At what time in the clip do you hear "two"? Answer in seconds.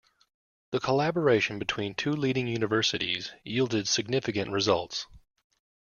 1.93-2.13